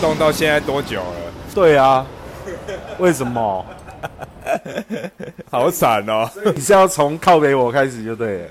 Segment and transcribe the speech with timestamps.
[0.00, 1.32] 动到现在多久了？
[1.54, 2.06] 对啊，
[2.98, 3.64] 为什么？
[5.50, 6.28] 好惨哦！
[6.56, 8.50] 你是要从靠北我开始就对了。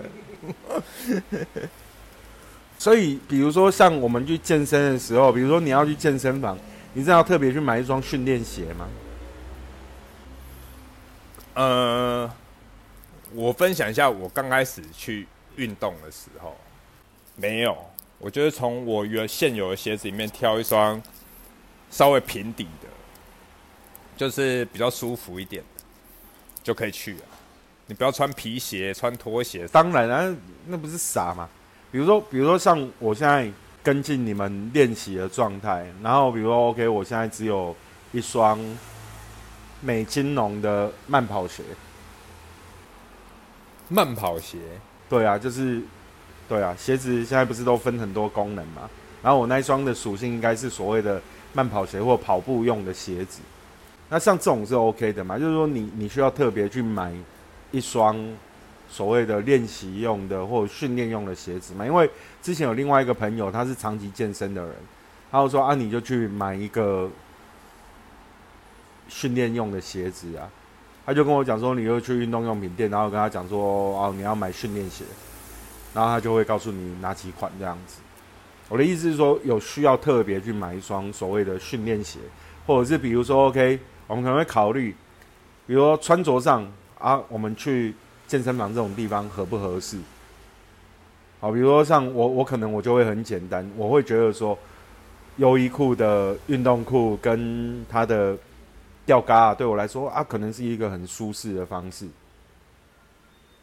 [2.77, 6.57] 所以，比如说像我们去健身的时候，比如说你要去健身房，
[6.93, 8.87] 你是要特别去买一双训练鞋吗？
[11.55, 12.31] 呃，
[13.33, 16.55] 我分享一下我刚开始去运动的时候，
[17.35, 17.75] 没有。
[18.19, 21.01] 我就是从我原现有的鞋子里面挑一双
[21.89, 22.87] 稍微平底的，
[24.15, 25.83] 就是比较舒服一点的，
[26.61, 27.21] 就可以去了。
[27.87, 29.67] 你不要穿皮鞋、穿拖鞋。
[29.69, 30.35] 当然啊，
[30.67, 31.49] 那不是傻嘛。
[31.91, 37.75] 比如说，比如说像我现在跟进你们练习的状态，然后比如说 OK，我现在只有
[38.11, 38.59] 一双
[39.81, 41.63] 美金龙的慢跑鞋。
[43.87, 44.59] 慢跑鞋，
[45.09, 45.81] 对啊，就是
[46.47, 48.87] 对啊，鞋子现在不是都分很多功能嘛？
[49.23, 51.19] 然后我那一双的属性应该是所谓的
[51.53, 53.39] 慢跑鞋或跑步用的鞋子。
[54.09, 55.37] 那像这种是 OK 的嘛？
[55.37, 57.13] 就是说你你需要特别去买
[57.71, 58.17] 一双
[58.89, 61.85] 所谓的练习用的或训练用的鞋子嘛？
[61.85, 62.09] 因为
[62.41, 64.75] 之前有另外一个朋友，他是长期健身的人，
[65.31, 67.07] 他就说啊，你就去买一个
[69.07, 70.49] 训练用的鞋子啊。
[71.05, 75.03] 他就跟我讲说，你又去运动用品店，然后跟他讲说，哦，你要买训练鞋，
[75.93, 77.99] 然后他就会告诉你哪几款这样子。
[78.69, 82.19] 我的意思是说，有需要特别去买一双所谓的训练鞋，
[82.65, 84.95] 或者是比如说，OK，我们可能会考虑，
[85.67, 86.65] 比如说穿着上
[86.97, 87.93] 啊，我们去
[88.27, 89.97] 健身房这种地方合不合适？
[91.41, 94.57] 好，比如说像我，我可能我就会很简单，我会觉得说，
[95.37, 98.37] 优衣库的运动裤跟它的。
[99.05, 102.05] 吊嘎啊，对我来说啊，可能是一个很舒适的方式。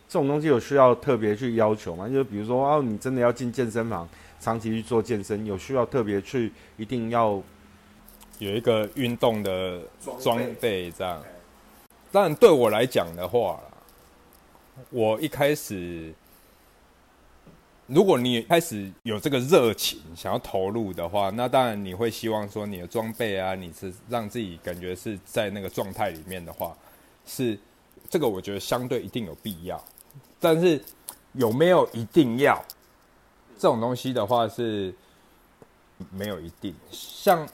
[0.08, 2.08] 这种东西有需要特别去要求吗？
[2.08, 4.08] 就是比如说哦，你真的要进健身房，
[4.40, 7.42] 长期去做健身，有需要特别去一定要
[8.38, 9.80] 有一个运动的
[10.20, 11.22] 装备这样。
[12.12, 13.60] 当然，对我来讲的话，
[14.90, 16.12] 我一开始。
[17.88, 26.76] 如果你开始有这个热情，想要投入的话，那当然你会希望说你的装备啊，你是让自己感觉是在那个状态里面的话，
[27.24, 27.56] 是
[28.10, 29.80] 这个我觉得相对一定有必要。
[30.40, 30.82] 但是
[31.34, 32.60] 有没有一定要
[33.58, 34.94] 这种东西的话是
[36.10, 36.74] 没有一定。
[36.90, 37.46] 像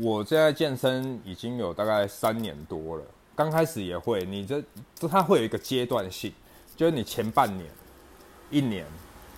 [0.00, 4.62] 我现在健身已经有大概三年多了，刚开始也会，你这
[4.94, 6.32] 这它会有一个阶段性，
[6.76, 7.68] 就是你前半年、
[8.50, 8.86] 一年。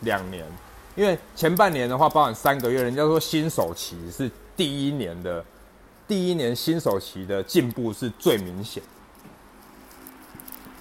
[0.05, 0.45] 两年，
[0.97, 5.45] 因为前半年的话，包含三个月，人家说新手期是第一年的，
[6.09, 8.83] 第一年新手期的进步是最明显。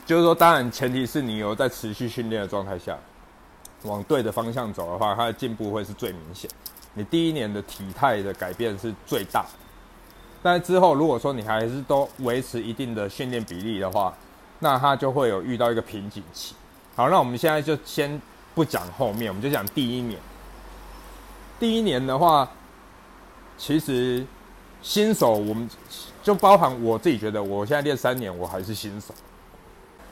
[0.07, 2.97] 就是说，当然前提是你有在持续训练的状态下，
[3.83, 6.49] 往对的方向走的话，它的进步会是最明显。
[6.93, 9.45] 你第一年的体态的改变是最大，
[10.43, 14.13] 但之后如果说你还是都维持一定的训练比例的话，
[14.59, 16.55] 那它就会有遇到一个瓶颈期。
[16.95, 18.21] 好，那我们现在就先。
[18.53, 20.19] 不讲后面，我们就讲第一年。
[21.57, 22.45] 第一年的话，
[23.57, 24.25] 其实
[24.81, 25.69] 新手我们
[26.21, 29.13] 就包含我自己觉得，我现在练三年，我还是新手。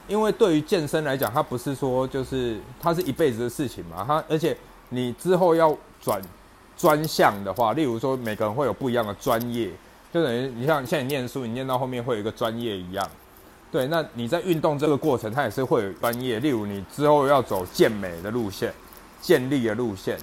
[0.09, 4.03] 因为对于健身来讲，它不是说就是它是一辈子的事情嘛。
[4.05, 4.57] 它而且
[4.89, 6.19] 你之后要转
[6.75, 9.69] 专项的话，例如说每个人会有不一样的专业，
[10.11, 13.07] 就等于你像现在念书，你念到后面会有一个专业一样。
[13.71, 16.39] 对，那你在运动这个过程，它也是会有专业。
[16.39, 18.73] 例如，你之后要走健美的路线、
[19.21, 20.17] 健力的路线，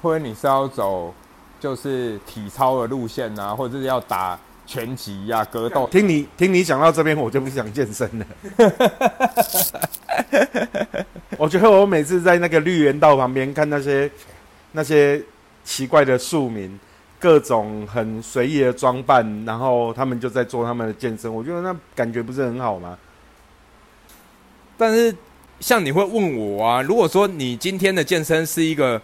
[0.00, 1.12] 或者你是要走
[1.60, 5.86] 就是体操的路线啊，或者是要打拳击呀、格斗。
[5.86, 8.26] 听你听你讲到这边，我就不想健身了。
[11.38, 14.10] 我觉得我每次在那个绿园道旁边看那些
[14.72, 15.22] 那些
[15.64, 16.78] 奇怪的庶民。
[17.18, 22.96] 各种很随意的装扮，然后他们就在做他们的健身，我觉得那感觉不是很好吗？
[24.76, 25.16] 但是
[25.58, 29.00] 像你会问我啊，如果说你今天的健身是一个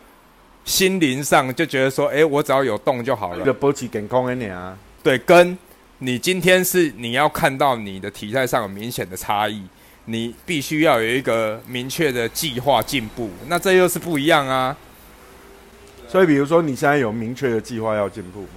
[0.66, 5.58] 心灵上就觉得说，哎，我只要有动就好了，一个保持健康的你啊，对，跟
[5.99, 9.62] 你今天是你要看到你的体态上有明显的差异，
[10.04, 14.76] 你必须要有一个明确的计划进步，那这又是不一样啊。
[16.08, 18.49] 所以，比如说，你现在有明确的计划要进步吗？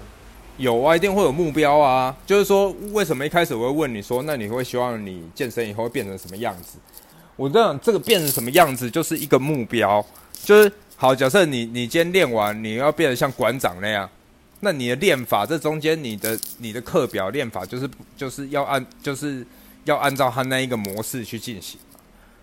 [0.57, 2.15] 有啊，一定会有目标啊。
[2.25, 6.77] 就是说，为什么一开始我会问你说，那你会希望你健身以后会变成什么样子？
[7.35, 10.05] 我这样，这个变成什么样子，就是一个目标。
[10.43, 14.09] 就是好，假设你你今天练完，你要变得像馆长那样，
[14.65, 19.45] 那你的练法，这中间你的你的课表练法，就是就是要按就是
[19.83, 21.79] 要按照他那一个模式去进行。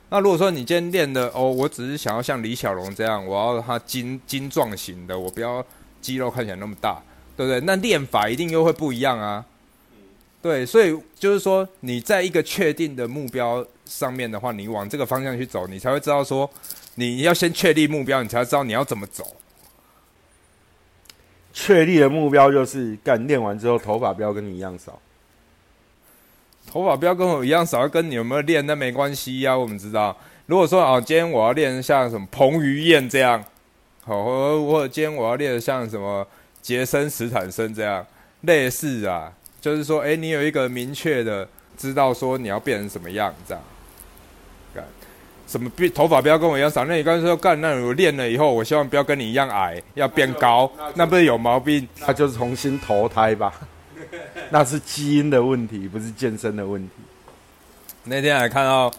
[0.08, 5.64] 那如果说你今天练的哦，我只是想要像李小龙这样，我要他精精壮型的，我不要
[6.00, 7.02] 肌肉看起来那么大，
[7.36, 7.60] 对不对？
[7.62, 9.44] 那练法一定又会不一样啊。
[10.40, 16.48] 对，所以就是说，你在一个确定的目标上面的话，你往这个方向去走，你才会知道说，
[16.94, 19.36] 你要先确立目标，你才知道你要怎么走。
[21.52, 24.98] 确立的目标就是干练完之后头发不要跟你一样少，
[26.66, 29.56] 头发不要跟我一样少，跟你有没有练那没关系呀。
[29.56, 30.16] 我们知道，
[30.46, 33.44] 如果说啊，今天我要练像什么彭于晏这样，
[34.04, 34.24] 好，
[34.64, 36.26] 或者今天我要练像什么
[36.60, 38.06] 杰森斯坦森这样，
[38.42, 39.32] 类似啊。
[39.60, 41.46] 就是说，哎，你有一个明确的
[41.76, 43.62] 知道说你要变成什么样，这样，
[45.52, 46.82] 什么变头发不要跟我一样少？
[46.86, 51.86] 那你刚才说干，那我练了以后，我希望不要跟你一样矮，要变高，那不是有毛病？
[52.00, 53.52] 那就是重新投胎吧？
[54.48, 56.94] 那是基因的问题，不是健身的问题。
[58.04, 58.90] 那天还看到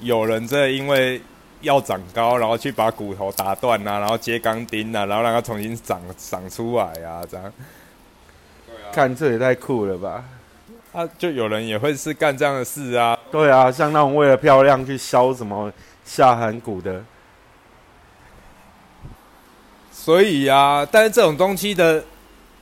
[0.00, 1.22] 有人在因为
[1.60, 7.52] 要长高，然后去把骨头打断啊，然后接钢钉啊，然后让它重新长长出来啊，这样。
[8.92, 10.24] 看这也太酷了吧！
[10.92, 13.18] 啊，就有人也会是干这样的事啊。
[13.30, 15.72] 对啊，像那种为了漂亮去削什么
[16.04, 17.02] 下颌骨的。
[19.90, 22.04] 所以啊，但是这种东西的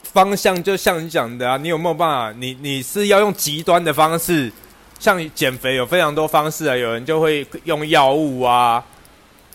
[0.02, 2.38] 方向，就像你讲的啊，你有没有办法？
[2.38, 4.52] 你你是要用极端的方式，
[4.98, 6.76] 像减肥有非常多方式啊。
[6.76, 8.84] 有人就会用药物啊。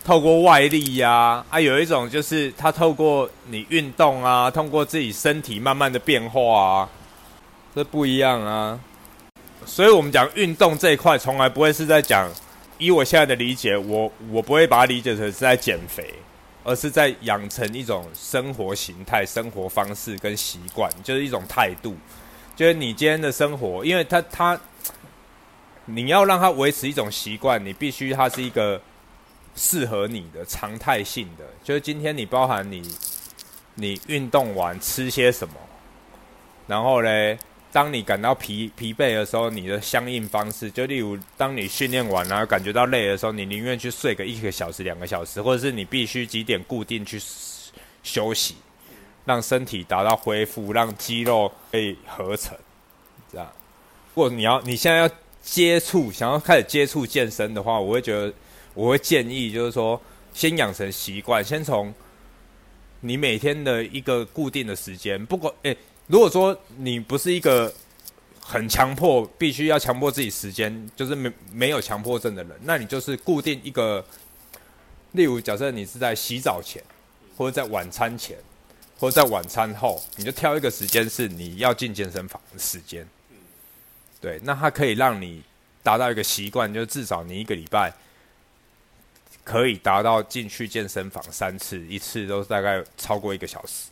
[0.04, 6.88] 透过外力呀，啊，有一种就是他透过你运动啊，通过自己身体慢慢的变化啊，
[7.76, 8.80] 这不一样啊。
[9.66, 12.26] 所以我们讲运动这一块，从来不会是在讲，
[12.78, 16.14] 以我现在的理解，我我不会把它理解成是在减肥，
[16.64, 21.94] 而是在养成一种生活形态、生活方式跟习惯，就是一种态度。
[22.54, 24.58] 就是你今天的生活，因为他他，
[25.84, 28.80] 你要让他维持一种习惯，你必须它是一个。
[29.58, 32.82] 适合你的常态性的，就是今天你包含你，
[33.76, 35.54] 你运动完吃些什么，
[36.66, 37.38] 然后嘞，
[37.76, 47.20] 当你感到疲疲惫的时候，你的相应方式，就例如当你训练完然后感觉到累的时候，你宁愿去睡个一个小时、两个小时，或者是你必须几点固定去
[48.02, 48.54] 休息，
[49.26, 52.56] 让身体达到恢复，让肌肉可以合成，
[53.30, 53.46] 这样。
[54.14, 55.10] 如果你要你现在要
[55.42, 58.32] 接触，想要开始接触健身的话，我会觉得。
[58.72, 60.00] 我会建议，就是说，
[60.34, 61.92] 先养成习惯，先从
[63.00, 65.74] 你每天的一个固定的时间，不管诶，
[66.06, 67.72] 如果说你不是一个
[68.40, 74.04] 很强迫，必须要强迫自己时间，就是没没有强迫症的人，那你就是固定一个，
[75.12, 76.82] 例如假设你是在洗澡前，
[77.36, 78.36] 或者在晚餐前，
[78.98, 83.06] 或者在晚餐后，你就挑一个时间是你要进健身房的时间，
[84.20, 85.42] 对，那它可以让你
[85.82, 87.92] 达到一个习惯，就是至少你一个礼拜。
[89.44, 93.84] 可以达到进去健身房三次，一次都大概超过一个小时，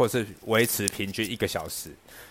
[0.00, 1.90] 或是维持平均一个小时，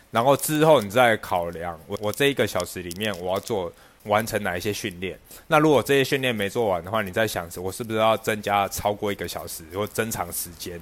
[0.10, 3.71] 然后之后你再考量我我这一个小时里面我要做
[4.06, 5.16] 完成哪一些训练。
[5.45, 10.81] 那如果这些训练没做完的话，你在想我是不是要增加超过一个小时或增长时间，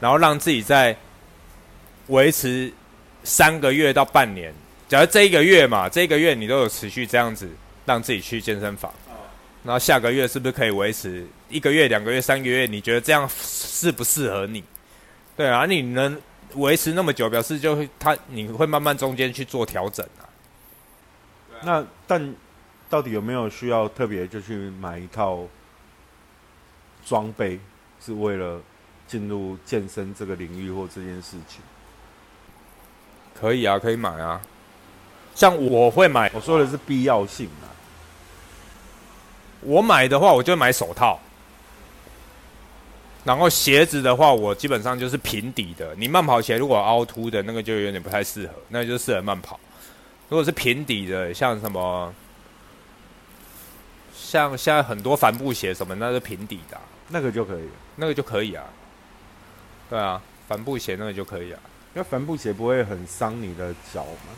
[0.00, 0.96] 然后让自己在
[2.08, 2.72] 维持
[3.22, 4.52] 三个月到半年。
[4.88, 7.48] 假如这一个月嘛，这一个月你都有持续这样子
[7.86, 8.92] 让自己去健身房。
[9.62, 12.66] 然后下个月是不是可以维持一个月、两个月、三个月？
[12.66, 14.64] 你觉得这样适不适合你？
[15.38, 16.20] 对啊，你能
[16.56, 20.26] 维持那么久，表示就会他你会慢慢中间去做调整啊。
[21.62, 22.34] 那但
[22.90, 25.46] 到底有没有需要特别就去买一套
[27.06, 27.60] 装备，
[28.04, 28.60] 是为了
[29.06, 31.60] 进入健身这个领域或这件事情？
[33.38, 34.40] 可以啊，可以买啊。
[35.36, 37.70] 像我会买，我说的是必要性啊。
[39.60, 41.20] 我买的话，我就买手套。
[43.24, 45.94] 然后鞋子的话，我基本上就是平底的。
[45.96, 49.58] 你慢跑鞋如果凹凸的那个就有点不太适合，那就适合慢跑。
[50.28, 52.14] 如果是平底的，像什么，
[54.14, 58.64] 像现在很多帆布鞋什么，那是平底的，那个就可以，那个就可以啊。
[59.90, 61.60] 对啊，帆布鞋那个就可以啊。
[61.94, 64.32] 因为帆布鞋不会很伤你的脚嘛。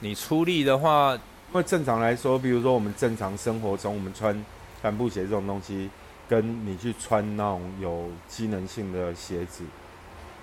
[0.00, 1.18] 你出力的话。
[1.50, 4.44] 因为正常来说，比如说我们正常生活中，我们穿
[4.82, 5.88] 帆布鞋这种东西，
[6.28, 9.64] 跟你去穿那种有机能性的鞋子，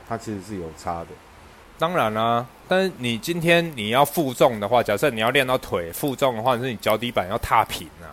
[0.09, 1.07] 它其实是有差的。
[1.77, 8.07] 当然啦，但是你今天你要负重的话，假设你要练到腿负重的话，是你脚底板要踏平啊，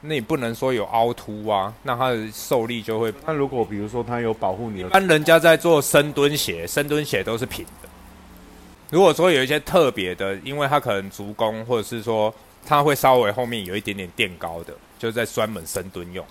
[0.00, 3.14] 那你不能说有凹凸啊，那它的受力就会。
[3.24, 7.88] 那如果比如说它有保护你，一般人家在做深蹲鞋，深蹲鞋都是平的。
[8.90, 12.34] 如果说有一些特别的，因为它可能足弓，或者是说
[12.66, 16.24] 它会稍微后面有一点点垫高的，就是在专门深蹲用。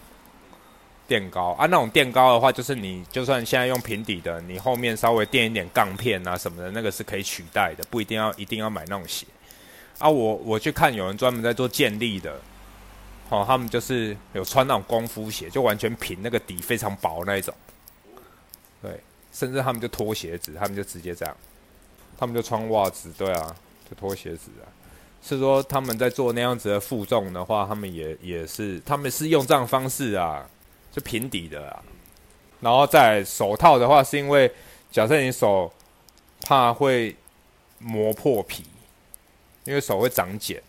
[1.07, 1.65] 垫高啊。
[1.65, 9.25] 那种垫高的话，就是你就算现在用平底的，你后面稍微垫一点杠片啊什么的，那个是可以取代的，不一定要一定要买那种鞋。
[9.99, 12.39] 啊，我我去看有人专门在做健力的，
[13.29, 17.53] 哦，他们就是有穿那种功夫鞋，就完全平，那个底非常薄那一种。
[18.81, 18.99] 对，
[19.33, 21.35] 甚至他们就脱鞋子，他们就直接这样，
[22.17, 23.55] 他们就穿袜子，对啊，
[23.89, 24.69] 就脱鞋子啊。
[25.23, 30.47] 是说他们在做那样子的负重的话，他们也也是，他们是用这样方式啊，
[30.97, 31.83] 就平底的啦。
[32.59, 34.51] 然后再手套的话，是因为
[34.91, 35.71] 假设你手
[36.41, 37.15] 怕会
[37.77, 38.63] 磨破皮。
[39.63, 40.63] 因为手会长茧，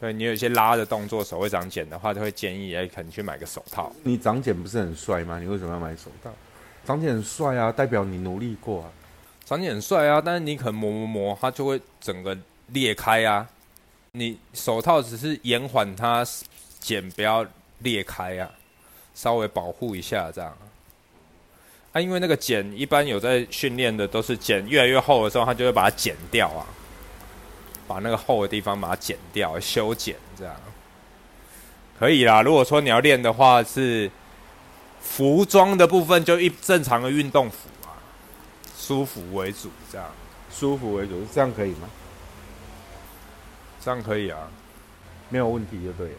[0.00, 3.92] 对你有一些拉的动作，手会长茧的话，就会建议哎，可能去买个手套。
[4.02, 5.38] 你长茧不是很帅吗？
[5.38, 6.32] 你为什么要买手套？
[6.84, 8.90] 长茧很帅啊，代表你努力过啊。
[9.44, 12.36] 长茧很帅啊，但是你可能磨磨磨，它就会整个
[12.70, 13.48] 裂开啊。
[14.10, 16.26] 你手套只是延缓它
[16.80, 17.46] 茧不要
[17.78, 18.50] 裂开啊，
[19.16, 20.56] 稍微保护一下这样。
[21.92, 26.66] 啊，因为那个茧一般有在训练的，都是茧越来越厚的时候，它就会把它剪掉啊。
[27.88, 30.54] 把那个厚的地方把它剪掉，修剪这样
[31.98, 32.42] 可以啦。
[32.42, 34.10] 如果说你要练的话，是
[35.00, 37.94] 服装的部分就一正常的运动服啊，
[38.76, 40.10] 舒服为主，这样
[40.50, 41.88] 舒服为主，这样可以吗？
[43.80, 44.50] 这样可以啊，
[45.28, 46.18] 没有问题就对了，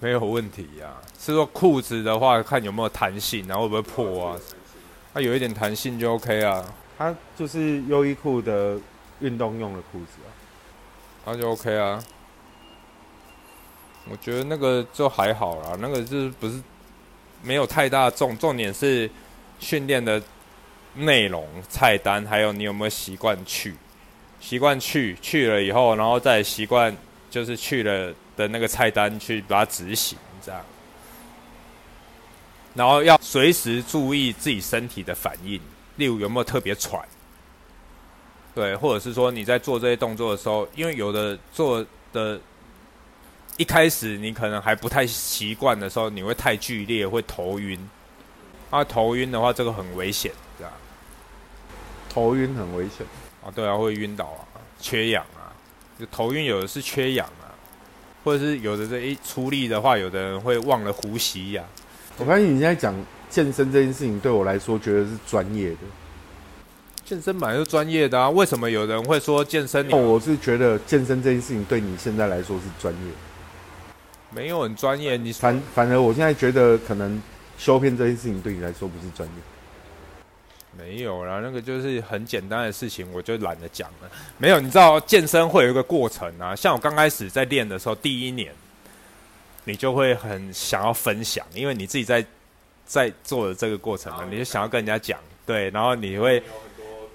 [0.00, 0.94] 没有问题呀。
[1.18, 4.36] 是说裤子的话，看有没有弹性，然后会不会破啊？
[5.14, 6.64] 它有一点弹性就 OK 啊。
[6.98, 8.78] 它就是优衣库的
[9.20, 10.28] 运动用的裤子啊。
[11.24, 12.02] 那就 OK 啊，
[14.08, 16.62] 我觉得那个就还好啦，那个就是不是
[17.42, 19.10] 没有太大重，重点是
[19.58, 20.22] 训练的
[20.94, 23.74] 内容、菜单，还有你有没有习惯去，
[24.40, 26.96] 习惯去去了以后，然后再习惯
[27.28, 30.60] 就是去了的那个菜单去把它执行，这样，
[32.74, 35.60] 然后要随时注意自己身体的反应，
[35.96, 37.02] 例如有没有特别喘。
[38.54, 42.40] 对，或者是说你在做这些动作的时候，因为有的做的，
[43.58, 47.78] 一开始你可能还不太习惯的时候，你会太剧烈，会头晕。
[48.70, 50.72] 啊，头晕的话，这个很危险，这样？
[52.08, 53.06] 头晕很危险
[53.44, 54.42] 啊，对啊，会晕倒啊，
[54.80, 55.52] 缺氧啊。
[56.00, 57.45] 就头晕有的是缺氧啊，
[58.26, 61.62] 或者是有的这一出力的话，有的人会忘了呼吸呀。
[62.18, 62.92] 我发现你现在讲
[63.30, 65.78] 健身这件事情，对我来说觉得是专业的。
[67.04, 69.86] 健身本来就专业的啊，为什么有人会说健身？
[69.92, 73.12] 哦我是觉得健身这件事情对你现在来说是专业，
[74.34, 75.16] 没有很专业。
[75.16, 77.22] 你反反而我现在觉得可能
[77.56, 79.34] 修片这件事情对你来说不是专业。
[80.76, 84.10] 没有啦，那个就是很简单的事情，我就懒得讲了。
[84.38, 88.52] 没有，你知道健身会有一个过程啊，像我刚开始在练的时候，第一年
[89.64, 92.24] 你就会很想要分享，因为你自己在
[92.84, 96.42] 在做的这个过程嘛，你就想要跟人家讲，对，然后你会。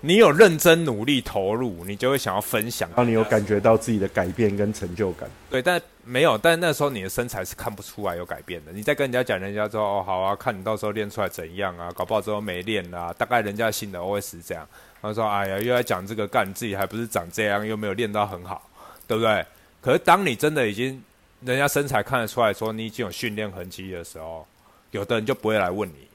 [0.03, 5.29] 你有认真努力投入，你就会想要分享，让你有感觉到自己的改变跟成就感。
[5.47, 8.71] 对，但没有，但那时候你的身材是看不出来有改变的。
[8.71, 14.67] 你在跟人家讲，人家说哦好啊，看你到时候练出来怎样啊，搞不好之后没练啊，大概人家心的 OS 这样。
[15.03, 18.67] 他说哎呀，又在讲这个干，自己还不是长这样，又没有练到很好，
[19.07, 19.45] 对不对？
[19.81, 20.99] 可是当你真的已经
[21.41, 24.47] 人家身材看得出来说你已经有训练痕迹的时候，
[24.89, 26.09] 有的人就不会来问你。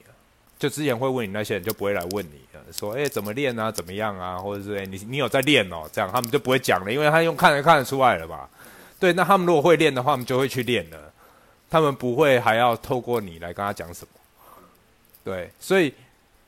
[0.58, 8.49] 就之前会问你那些人就不会来问你了，说哎怎么练啊，怎么样啊，或者是哎你你有在练哦，这样他们就不会讲了，因为他用看得看得出来了吧？
[8.99, 11.12] 对，那他们如果会练的话，他们就会去练了，
[11.68, 14.08] 他们不会还要透过你来跟他讲什么。
[15.23, 15.92] 对，所以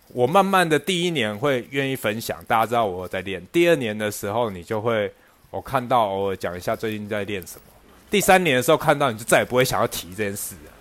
[0.09, 3.45] 我慢慢的第一年会愿意分享，大家知道我在练。
[3.53, 5.13] 第二年的时候，你就会
[5.51, 7.63] 我看到偶尔讲一下最近在练什么。
[8.11, 10.73] 第三年的时候看到你就再也不会想要提这件事了。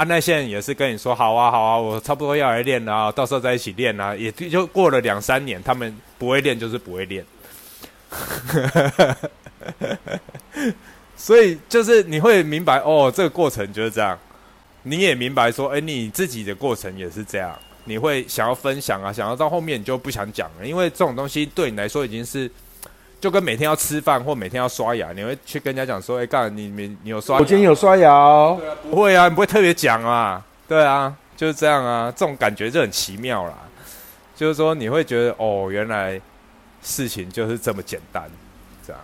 [0.00, 4.16] 啊，那些人也是跟你说好啊，好啊，我差不多要来练了，到时候再一起练啊。
[4.16, 7.22] 也就过了两三年，他们不会练就是不会练。
[11.14, 14.18] 所以就是你会明白哦，这个过程就是这样。
[14.84, 17.54] 你也明白说，哎，你自己的过程也是这样。
[17.84, 22.50] 你会想要分享啊，想要到后面你就不想讲了，因为这种东西对你来说已经是。
[23.20, 27.38] 就跟每天要吃饭或每天要刷牙，你会去跟人家讲说：“哎，干你你你有刷？
[27.38, 28.58] 我今天有刷牙哦。”
[28.90, 30.42] 不会啊，你不会特别讲啊。
[30.66, 33.54] 对啊，就是这样啊，这种感觉就很奇妙啦。
[34.34, 36.18] 就是说，你会觉得哦，原来
[36.82, 38.24] 事情就是这么简单，
[38.86, 39.02] 这样。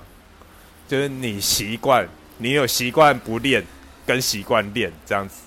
[0.89, 2.09] 就是你习惯，
[2.39, 3.63] 你有习惯不练，
[4.07, 5.43] 跟习惯练这样子，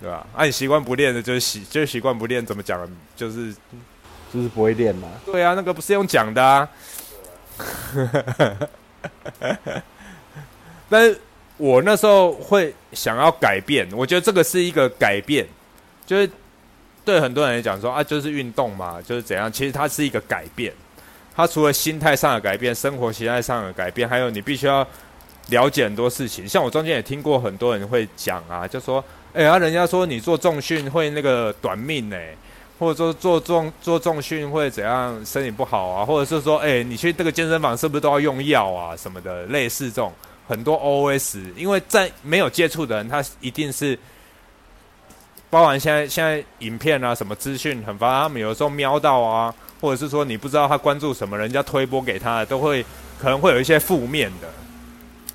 [0.00, 0.26] 对吧？
[0.34, 2.80] 啊，你习惯不练的，就是习就是习惯不练，怎么讲？
[3.14, 3.54] 就是
[4.32, 5.08] 就是不会练嘛。
[5.26, 6.66] 对啊，那个不是用讲的啊。
[10.88, 11.18] 但是
[11.56, 15.46] 我那时候会想要改变，我觉得这个是一个改变，
[16.06, 16.30] 就是
[17.04, 20.72] 对很多人来讲说啊，就是运动嘛，就是怎样，其实它是一个改变。
[21.36, 24.86] 它除了心态上的改变、生活形态上的改变，还有你必须要
[25.48, 26.48] 了解很多事情。
[26.48, 32.16] 像我中间也听过很多人会讲啊，就说，哎呀，人家说你做重训会那个短命呢，
[32.78, 40.12] 或者说做重做重训会怎样身体不好啊，或者是说，哎，你去这个健身房是不是都要用药啊什么的，类似这种
[40.48, 41.38] 很多 OS。
[41.56, 43.98] 因为在没有接触的人，他一定是
[45.50, 49.54] 包含现在现在影片啊什么资讯很发达，他们有时候瞄到啊。
[49.80, 52.82] 或者是说你不知道他关注什么，人家推播给他的都会
[53.20, 54.48] 可能会有一些负面的。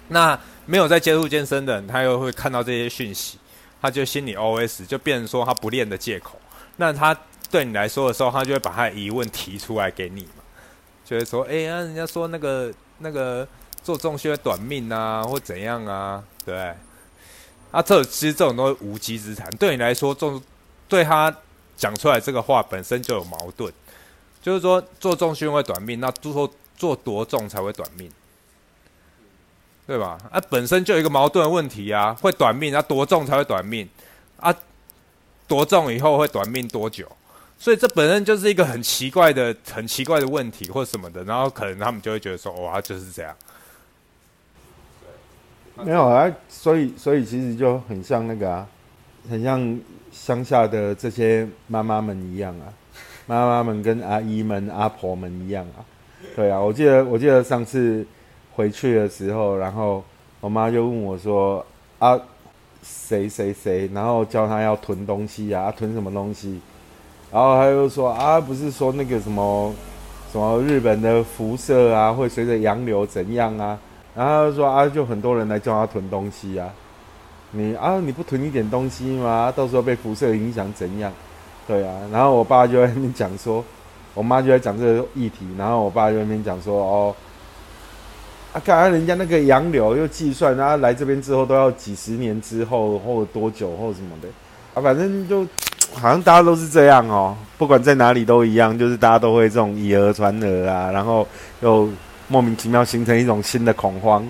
[0.08, 3.38] 那没有在接触健身的人，他又会看到这些讯息，
[3.80, 6.42] 他就心里 OS 就变成说他不练的借口。
[6.78, 7.16] 那他
[7.50, 10.44] 对你来说的时候，他就会把他的疑问提出来给你嘛，
[11.04, 13.48] 就会说：哎呀，人家说那个那个
[13.84, 16.76] 做重训短命啊，或怎样啊，对不对？
[17.72, 19.50] 啊，这其实这种都是无稽之谈。
[19.58, 20.42] 对你来说，重
[20.88, 21.36] 对他
[21.78, 23.72] 讲出来这个话本身就有矛盾。
[24.42, 28.10] 就是说，做重训会短命，那做做多重才会短命，
[29.86, 30.18] 对吧？
[30.32, 33.90] 啊，本身就有一个矛盾的问题啊，会短命，那多重才会短命？
[34.38, 34.56] 啊，
[35.46, 37.06] 多重以后会短命多久？
[37.60, 43.36] 所以这本身就是一个很奇怪的、很奇怪的问题或什么的，然后可能他们就会觉得说，哇，就是这样。
[45.84, 48.68] 没有啊，所以所以其实就很像那个啊，
[49.30, 49.80] 很像
[50.12, 52.72] 乡下的这些妈妈们一样啊。
[53.26, 55.86] 妈妈们跟阿姨们、阿婆们一样啊，
[56.36, 58.04] 对啊，我记得我记得上次
[58.56, 60.04] 回去的时候，然后
[60.40, 61.64] 我妈就问我说
[62.00, 62.20] ：“啊，
[62.82, 66.60] 谁谁谁？”然后叫他要囤东西啊，囤什么东西？
[67.32, 69.74] 然后他又说：“啊，不是说那个什么
[70.32, 73.78] 什么日本的辐射啊，会随着洋流怎样啊？”
[74.16, 76.70] 然后他说：“啊，就很多人来叫他囤东西啊，
[77.52, 79.54] 你啊你不囤一点东西吗？
[79.56, 81.12] 到时候被辐射影响怎样？”
[81.68, 83.64] 对啊，然后我爸就在那边讲说，
[84.16, 87.16] 我妈就在讲这个议题，然后我爸就在那边讲说，哦，
[88.54, 94.28] 啊，看人家那个洋流又计算，然后来这边之后都要几十年之后或多久或什么的，
[94.74, 95.46] 啊，反正就
[95.94, 101.28] 好像大家都是这样哦，不管在哪里都一样，就是大家都会这种以讹传讹啊，然后
[101.62, 101.90] 又
[102.28, 104.26] 莫名其妙形成一种新的恐慌，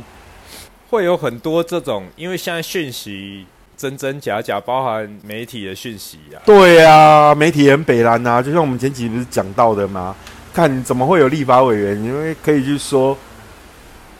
[0.90, 3.46] 会有很多这种，因为现在讯息。
[3.80, 6.40] 真真假假，包含媒体的讯息呀。
[6.46, 10.14] 对啊，媒体很北蓝呐，就像我们前几不是讲到的吗？
[10.54, 13.18] 看怎么会有立法委员，因为可以去说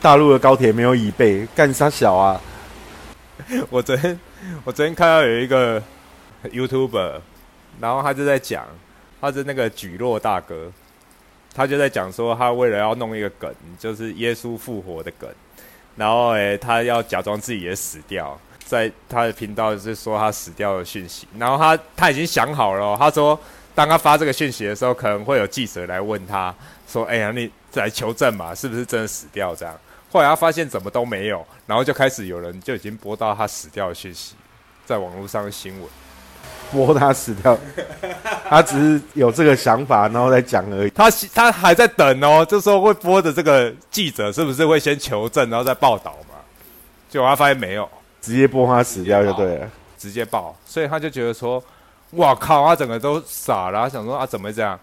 [0.00, 2.40] 大陆的高铁没有椅背，干啥小啊？
[3.68, 4.18] 我昨天
[4.64, 5.78] 我昨天看到有一个
[6.44, 7.20] YouTuber，
[7.80, 8.66] 然后他就在讲，
[9.20, 10.70] 他是那个举落大哥，
[11.54, 15.28] 他就在讲说，他为了要弄一个梗，就是耶稣复活的梗，
[15.96, 18.38] 然后诶，他要假装自己也死掉。
[18.64, 23.36] 在他的频道是说他死掉的讯息，然后他他已经想好了，他说
[23.74, 26.54] 当他发这个讯息的时候，可能会有记者来问他
[26.86, 29.76] 说：“哎呀，你来求证嘛，是不是真的死掉？”这样，
[30.12, 34.36] 后来他发现怎么都没有，然后就开始有人就已经播到他死掉的讯息，
[34.86, 35.90] 在网络上的新闻，
[36.72, 37.58] 播他死掉，
[38.48, 40.90] 他只是有这个想法，然后再讲而已。
[40.90, 46.36] 他他还在等哦，这时候会播的这个记者是不是会先求证，然后再报道嘛？
[47.08, 47.88] 结果他发现没有。
[48.22, 51.62] 直接播他死掉就对了，直接报，所以他就觉得说，
[52.10, 54.78] 哇靠，他整个都傻了，想说啊，怎么这样？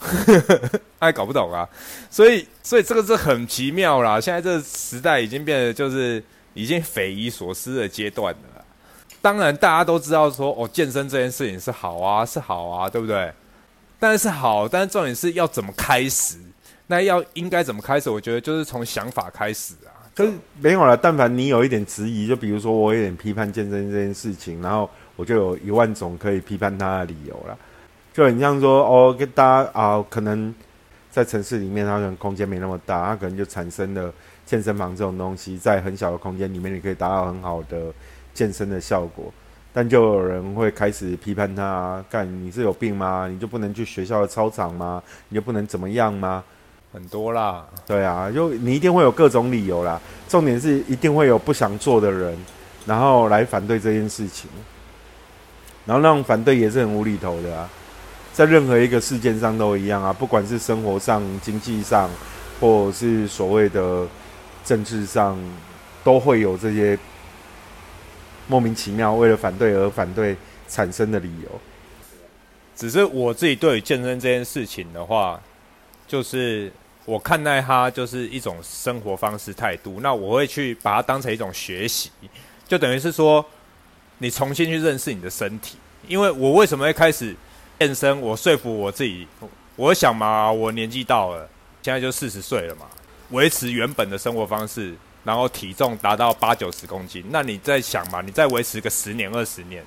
[0.98, 1.68] 他也搞不懂啊，
[2.10, 4.18] 所以，所以这个是很奇妙啦。
[4.18, 8.59] 现在这个时代已经变得就是已经匪夷所思的阶段了。
[9.22, 13.32] 当然，大家都知道说，哦，健身这件事情是好啊，是好啊，对不对？
[13.98, 16.38] 但是好，但是重点是要怎么开始？
[16.86, 18.08] 那要应该怎么开始？
[18.10, 19.92] 我觉得就是从想法开始啊。
[20.14, 27.56] 可是没有了，但凡你有一点质疑，就比如说我有点批判健身这件事情，然后我就有一万种可以批判他的理由了。
[28.12, 30.52] 就很像说，哦，跟大家啊，可能
[31.10, 34.12] 在城市里面，它可能空间没那么大，它可能就产生了
[34.44, 37.92] 健身房这种东西，在很小的空间里面，你可以达到很好的
[38.34, 39.32] 健身的效果。
[39.72, 43.28] 但就有人会开始批判他，干你是有病吗？
[43.30, 45.00] 你就不能去学校的操场吗？
[45.28, 46.42] 你就不能怎么样吗？
[46.92, 50.00] 很多啦，对啊，就你一定会有各种理由啦。
[50.28, 52.36] 重点是一定会有不想做的人，
[52.84, 54.50] 然后来反对这件事情。
[55.86, 57.70] 然后那种反对也是很无厘头的啊，
[58.32, 62.10] 在任何一个事件上都一样啊，不管是生活上、经济上，
[62.60, 64.04] 或是所谓的
[64.64, 65.38] 政治上，
[66.02, 66.98] 都会有这些
[68.50, 70.36] 莫名其妙为了反对而反对
[70.68, 71.60] 产生的理由。
[72.74, 75.40] 只是我自己对于健身这件事情的话。
[76.10, 76.72] 就是
[77.04, 82.10] 我看待它就是一种生活方式态度，那我会去把它当成一种学习，
[82.66, 83.46] 就等于是说，
[84.18, 85.76] 你重新去认识你的身体。
[86.08, 87.32] 因为我为什么会开始
[87.78, 88.20] 健身？
[88.20, 89.24] 我说服我自己，
[89.76, 91.48] 我想嘛，我年纪到了，
[91.80, 92.86] 现在就四十岁了嘛，
[93.30, 99.84] 维持原本的生活方式，然后体重达到八九十公斤，那你在想嘛，你再维持个十年二十年，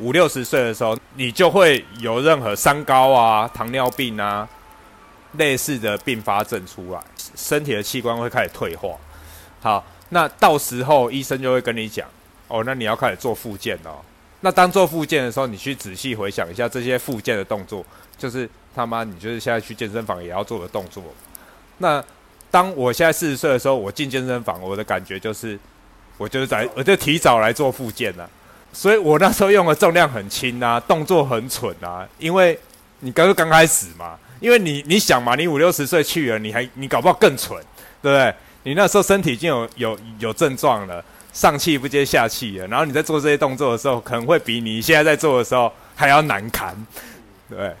[0.00, 4.48] 五六十岁的时候，你就会有任何三高啊、糖尿病啊。
[5.32, 6.98] 类似的并发症出来，
[7.36, 8.88] 身体的器官会开始退化。
[9.60, 12.08] 好，那到时候医生就会跟你讲，
[12.48, 14.00] 哦，那你要开始做复健哦。
[14.40, 17.84] 那当做复健的时候，你去仔细回想一下这些复健的动作，
[18.16, 21.04] 就是他妈你就是现在去健身房也要做的动作。
[21.76, 22.02] 那
[22.50, 25.58] 当我现在四十岁的时候，我进健身房，我的感觉就是，
[26.16, 28.28] 我就是在我就提早来做复健了。
[28.72, 32.58] 所以我那时候用的重量很轻啊，动作很蠢啊，因为
[33.00, 34.16] 你刚刚开始嘛。
[34.40, 37.58] 因为你你想嘛，你五六十岁去了，你还你搞不好更蠢，
[38.00, 38.32] 对不对？
[38.62, 46.72] 你那时候身体已经有有有症状了，上气不接下气了，然后你在做这些动作的时候，可能会比你现在在做的时候还要难堪，
[47.50, 47.74] 对。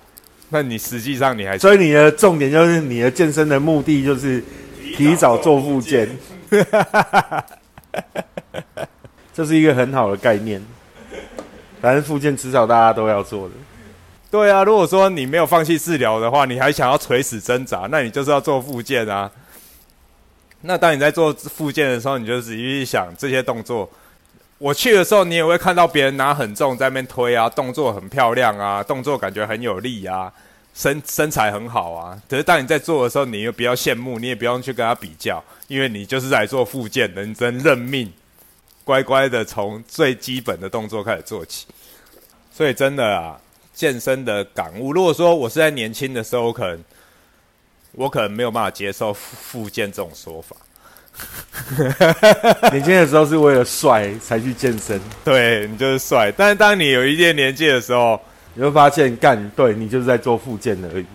[0.50, 4.42] 那你实际上你还所以你的重点就是你的健身的目的就是
[4.96, 6.08] 提早做复健，
[9.34, 10.62] 这是一个很好的概念。
[11.80, 13.54] 反正复健迟早大家都要做的。
[14.30, 19.30] 对啊，如果说你没有放弃治疗的话，你还想要垂死挣扎，那你就是要做复健啊。
[20.62, 23.88] 那当你在做复健的时候，你就仔细去想这些动作。
[24.58, 30.32] 我去的时候，你也会看到别人拿很重在那边推啊，动作很漂亮啊，动作感觉很有力啊，
[30.74, 32.20] 身身材很好啊。
[32.28, 38.12] 可是当你在做的时候，你又比较羡慕，你也不用去跟他比较，因为你就是在做复健，认真认命，
[38.84, 41.66] 乖乖的从最基本的动作开始做起。
[42.52, 43.40] 所以真的啊。
[43.74, 44.92] 健身的感悟。
[44.92, 46.84] 如果说我是在年轻的时候，我可能
[47.92, 50.56] 我可能没有办法接受复健这种说法。
[52.72, 56.32] 年轻的时候是为了帅才去健身，对你就是帅。
[56.36, 58.20] 但是当你有一定年纪的时候，
[58.54, 61.06] 你会发现，干对你就是在做复健而已。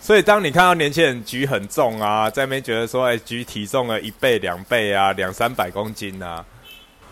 [0.00, 6.44] 所以当你看到年轻人举很重啊，在那边觉得说，哎，举体重了一倍、两倍啊，两三百公斤啊，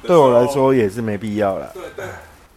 [0.03, 1.71] 对我来说也是没必要了。
[1.75, 2.05] 对对。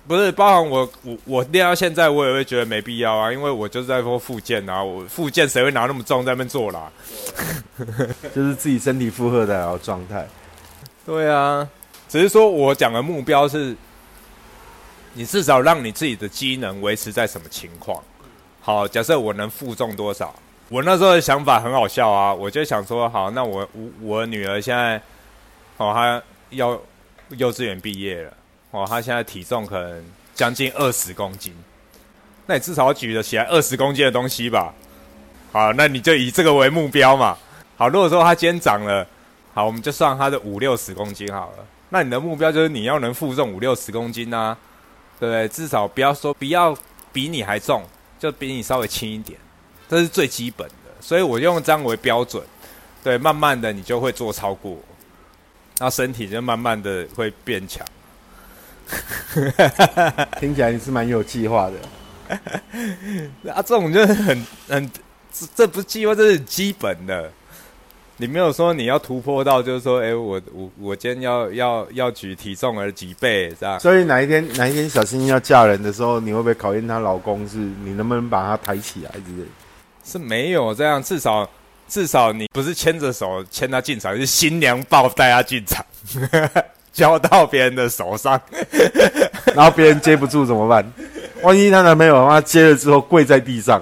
[0.05, 6.91] 不是，包含我我我练到现在，我也会觉得没必要啊，因为我就是在做复健啊，我复健谁会拿那么重在那边做啦？
[8.35, 10.27] 就是自己身体负荷的状态。
[11.05, 11.67] 对啊，
[12.09, 13.73] 只是说我讲的目标是，
[15.13, 18.03] 你至少让你自己的机能维持在什么情况？
[18.59, 20.35] 好，假设我能负重多少？
[20.67, 25.01] 我那时候的想法很好笑啊，我就想说，好，那我我我女儿现在，
[25.77, 26.77] 哦，她要
[27.29, 28.33] 幼稚园毕业了。
[28.73, 31.53] 哦，他现在体重可能将近二十公斤，
[32.47, 34.73] 那你至少举得起来二十公斤的东西吧？
[35.51, 37.38] 好，那你就以这个为目标嘛。
[37.77, 39.07] 好，如果说他今天长了，
[39.53, 41.65] 好，我们就算他的五六十公斤好了。
[41.89, 44.57] 那你的目标就是你要能负重五六十公斤啊，
[45.19, 45.47] 对不对？
[45.49, 46.75] 至少不要说不要
[47.12, 47.83] 比你还重，
[48.17, 49.38] 就比你稍微轻一点，
[49.88, 50.73] 这是最基本的。
[50.99, 52.43] 所以我用这样为标准，
[53.03, 54.75] 对，慢慢的你就会做超过，
[55.77, 57.86] 那身体就慢慢的会变强。
[60.39, 62.38] 听起来你是蛮有计划的
[63.53, 63.62] 啊！
[63.62, 64.91] 这种就是很很，
[65.32, 67.32] 这这不是计划，这是基本的。
[68.17, 73.79] 你没有说你要突破到，就是说，哎，我我我今天要要要举体重而几倍这样。
[73.79, 77.47] 所以哪一天哪一天小新要嫁人的时候，你会不会考验她老公？
[77.49, 79.47] 是你能不能把她抬起来之类？
[80.06, 81.49] 是没有这样，至少
[81.88, 85.84] 至少你不是牵着手牵她进场，是新娘抱带她进场。
[86.93, 88.39] 交到别人的手上，
[89.56, 90.86] 然后别人接不住怎么办？
[91.41, 93.82] 万一她男朋友他接了之后跪在地上，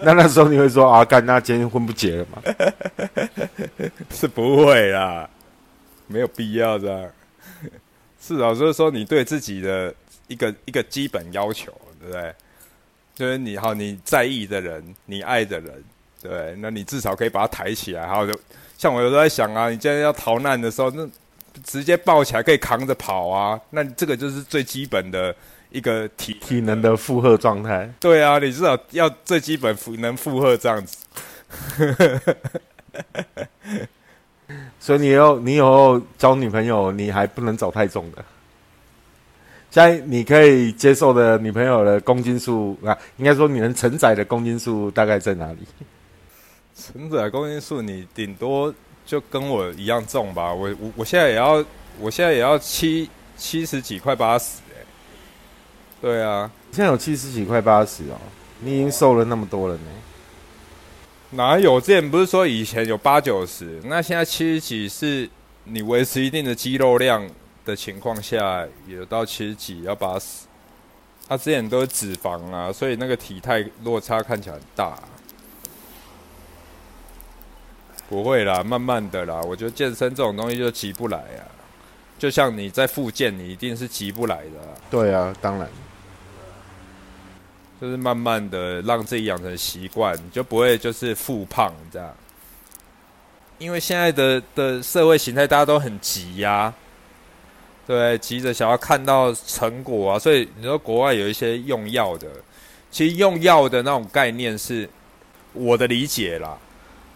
[0.00, 2.42] 那那时候你会说啊，干那今天婚不结了吗？
[4.10, 5.28] 是不会啦，
[6.06, 7.10] 没有必要这样。
[8.18, 9.94] 是啊，所以说你对自己的
[10.26, 12.34] 一个一个基本要求，对不对？
[13.14, 15.84] 就是你好，你在意的人，你爱的人，
[16.22, 18.06] 对，那你至少可以把他抬起来。
[18.06, 18.32] 好，就
[18.78, 21.06] 像我有时候在想啊，你今天要逃难的时候，那。
[21.64, 25.34] 直接抱起来可以扛着跑啊，那这个就是最基本的
[25.70, 27.90] 一个体体能的负荷状态。
[28.00, 30.98] 对啊，你至少要最基本负能负荷这样子。
[34.78, 38.24] 所以你要你以后交女朋友，你还不能找太重的。
[39.70, 45.58] 现在你可以接受的女朋友的公斤数啊，应该说你能承载的公斤数大概在哪里？
[46.74, 48.72] 承载公斤数，你顶多。
[49.06, 51.64] 就跟我一样重吧，我我我现在也要，
[52.00, 54.84] 我现在也要七七十几块八十哎，
[56.02, 58.18] 对啊，现在有七十几块八十哦，
[58.60, 59.82] 你已经瘦了那么多了呢。
[61.30, 61.80] 哪有？
[61.80, 65.28] 之前不是说以前有八九十，那现在七十几是
[65.64, 67.24] 你维持一定的肌肉量
[67.64, 70.46] 的情况下，有到七十几要八十。
[71.28, 74.98] 他之前都是脂肪啊，所以那个体态落差看起来很大。
[78.08, 79.40] 不会啦，慢慢的啦。
[79.42, 81.42] 我觉得健身这种东西就急不来啊，
[82.18, 84.50] 就像你在复健，你一定是急不来的。
[84.90, 85.68] 对啊，当然。
[87.78, 92.14] 就是慢慢的让自己养成习惯，你就不会就是复胖这样。
[93.58, 96.72] 因为现在的的社会形态大家都很急呀，
[97.86, 102.26] 对，急着想要看到成果啊，所以你说国外有一些用药的，
[102.90, 104.88] 其实用药的那种概念是
[105.52, 106.56] 我的理解啦，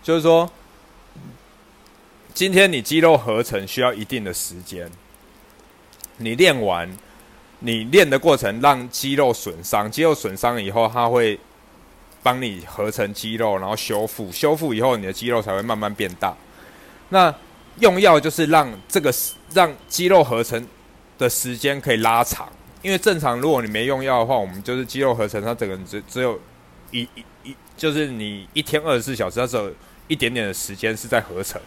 [0.02, 0.50] 就是说，
[2.40, 4.90] 今天你肌肉合成需要一定的时间，
[6.16, 6.90] 你练完。
[7.58, 11.38] 你练的过程让肌肉损伤，肌肉损伤以后，它会
[12.22, 16.34] 帮你合成肌肉，然后修复，修复以后，你的肌肉才会慢慢变大。
[17.10, 17.34] 那
[17.80, 19.12] 用药就是让这个
[19.52, 20.66] 让肌肉合成
[21.18, 22.50] 的时间可以拉长，
[22.80, 26.40] 因为正常如果你没用药的话，我们就是肌肉合成，它整个只只有
[26.90, 29.70] 一一一，就是你一天二十四小时，它只有
[30.08, 31.60] 一点点的时间是在合成，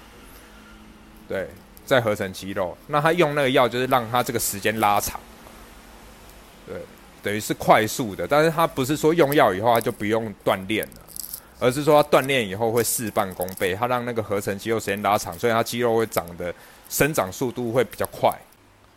[1.33, 1.47] 对，
[1.83, 2.77] 在合成肌肉。
[2.85, 5.19] 那他用那个药就是让他这个时间拉长。
[6.67, 6.75] 对，
[7.23, 11.01] 等于是快速的，但是他不是说用药以后他就不用锻炼了，
[11.59, 16.53] 而是说他锻炼以后会事半功倍，他让那个合成肌肉时间拉长，所以他肌肉会长得
[16.87, 18.31] 生长速度会比较快。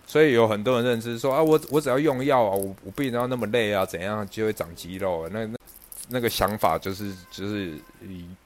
[0.06, 5.26] 所以有很多人认知说啊，我我只要用药啊，我我不一定要那么累啊，怎样就会长肌肉？
[5.32, 5.58] 那那
[6.10, 7.78] 那个想法就是就是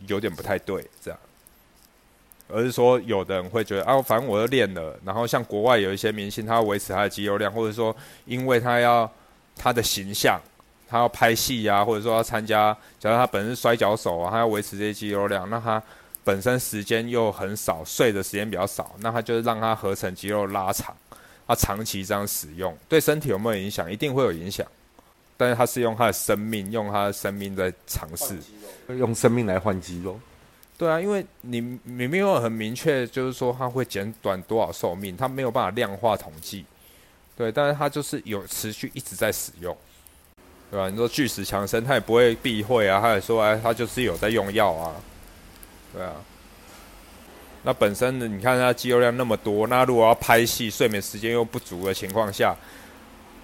[0.06, 1.18] 有点不太对，这样。
[2.52, 7.94] 而是说有的人会觉得啊，反正我都练了，然后像国外有一些明星，他要维持他的肌肉量，或者说
[8.26, 9.10] 因为他要
[9.56, 10.40] 他的形象，
[10.88, 15.82] 他要拍戏啊，或者说要参加，假如他本身摔跤手啊，他要维持这些肌肉量，那他
[16.22, 20.94] 本身时间又很少，睡的时间比较少，那他就是让他合成肌肉拉长，
[21.46, 23.90] 他长期这样使用，对身体有没有影响？
[23.90, 24.66] 一定会有影响，
[25.36, 28.36] 但是他是用他的生命，用他的生命在尝试，
[28.88, 30.20] 用生命来换肌肉。
[30.80, 36.64] 对啊，因为你你没有很明确，就是说它会减短多少寿命，它没有办法量化统计。
[37.36, 39.76] 对，但是它就是有持续一直在使用，
[40.70, 40.88] 对吧？
[40.88, 44.94] 你说巨石强森，他也不会避讳啊，他也说哎，他就是有在用药啊，
[45.92, 46.14] 对啊。
[47.62, 52.56] 那本身呢你看他肌肉量那么多，那如果要拍戏，睡眠时间又不足的情况下，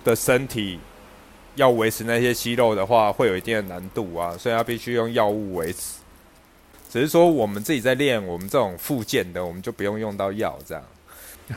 [0.02, 0.80] 的身体
[1.56, 5.95] 要维持那些肌肉的话，会有一定的难度啊，所以他必须用药物维持。
[6.88, 10.82] 只是说我们自己在练，我们这种复健的，我们就不用用到药这样。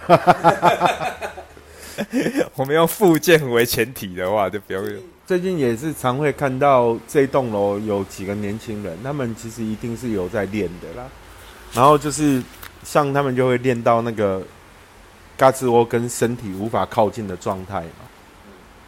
[2.55, 5.01] 我们用复健为前提的话，就不用用。
[5.25, 11.07] 最近也是常会看到这栋楼有几个年轻人，他们其实一定是有在练的啦。
[11.73, 12.41] 然后就是
[12.83, 14.41] 像他们就会练到那个
[15.37, 18.07] 嘎吱窝跟身体无法靠近的状态嘛。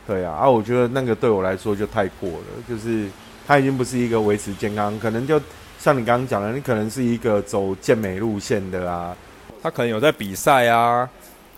[0.08, 3.08] 对啊，啊，我觉得那个对我来说就太过了，就是
[3.48, 5.40] 他已经不是一个维持健康，可能就。
[5.84, 9.18] 像你刚刚讲的，你可能是一个走健美路线的啊，
[9.64, 11.10] 他可能有在比赛啊，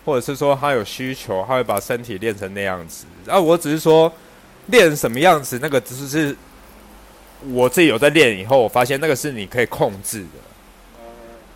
[0.02, 3.04] 或者是说他有需求，他会把身体练成那样子。
[3.28, 4.10] 啊，我只是说
[4.68, 6.34] 练什么样子，那个只是
[7.50, 11.02] 我自己有在练以后，我发现那个是你可以控制的，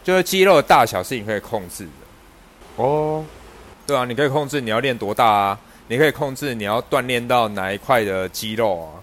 [0.05, 2.83] 就是肌肉的大小是你可以控制的。
[2.85, 3.25] 哦，
[3.87, 9.01] 对啊，你可以控制你要练多大啊，你可以控制你要锻炼到哪一块的肌肉啊，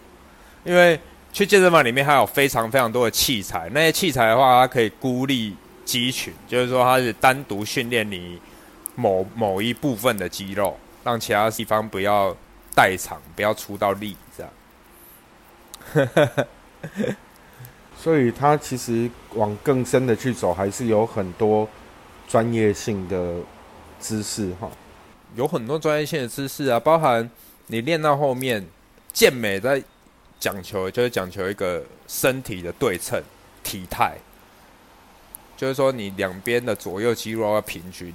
[0.63, 0.99] 因为。
[1.35, 8.39] 去健身房里面还有非常非常多的器材，那些器材的话，它可以孤立肌群，就是说它是单独训练你
[8.95, 12.33] 某某一部分的肌肉，让其他地方不要
[12.73, 14.43] 代偿，不要出到力，这
[15.97, 16.07] 样。
[18.01, 21.67] 所以它其实往更深的去走，还是有很多
[22.29, 23.39] 专业性的
[23.99, 24.71] 知识哈，
[25.35, 27.29] 有很多专业性的知识啊，包含
[27.67, 28.65] 你练到后面
[29.11, 29.83] 健美在。
[30.45, 33.19] 讲求就是讲求一个身体的对称
[33.63, 34.15] 体态，
[35.57, 38.13] 就是说你两边的左右肌肉要平均，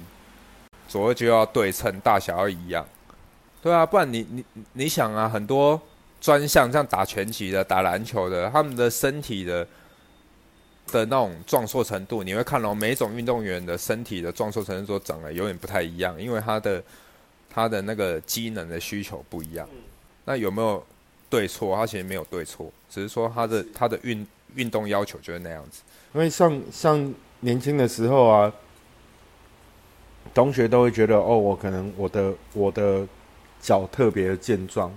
[0.87, 2.87] 左右就要对称，大小要一样，
[3.61, 5.77] 对啊，不然你你你想啊，很多
[6.21, 9.67] 专项像打拳击的、打篮球的，他们的身体的
[10.93, 16.81] 的那种壮硕程度，你会看到每一种运动员的身体的壮硕程度都长得有点不太一样，因为他的
[17.49, 19.67] 他的那个机能的需求不一样。
[20.23, 20.81] 那有没有？
[21.31, 25.81] 对错，他其实没有对错，只是说他的他的运运动要求就是那样子。
[26.13, 28.53] 因为像像年轻的时候啊，
[30.33, 33.07] 同学都会觉得哦，我可能我的我的
[33.61, 34.91] 脚特别的健壮，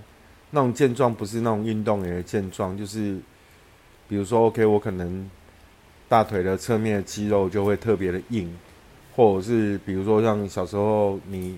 [0.51, 3.17] 那种健壮不是那种运动员的健壮，就是
[4.09, 5.31] 比如说 OK，我可能
[6.09, 8.53] 大腿的侧面的肌肉就会特别的硬，
[9.15, 11.57] 或者是比如说像小时候你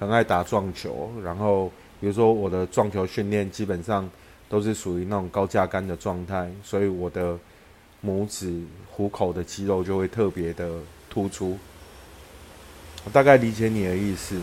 [0.00, 1.70] 很爱打撞球，然后
[2.06, 4.08] 比如说我的撞球训练基本上
[4.48, 7.36] 都是属于那种高架杆的状态，所以我的
[8.06, 10.70] 拇指、虎口的肌肉就会特别的
[11.10, 11.58] 突出。
[13.02, 14.40] 我大概理解你的意思。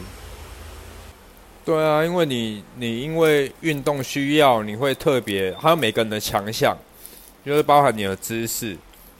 [1.63, 6.77] 对啊，因为你你因为运动需要，你会特别还有每个人的强项，
[7.45, 8.75] 就是包含你的姿势，